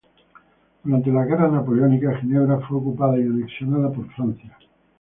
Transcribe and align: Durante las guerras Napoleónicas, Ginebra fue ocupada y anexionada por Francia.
Durante 0.83 1.11
las 1.11 1.27
guerras 1.27 1.51
Napoleónicas, 1.51 2.21
Ginebra 2.21 2.57
fue 2.67 2.77
ocupada 2.79 3.19
y 3.19 3.21
anexionada 3.21 3.91
por 3.91 4.11
Francia. 4.15 4.57